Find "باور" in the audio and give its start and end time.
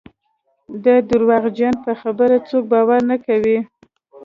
2.73-3.01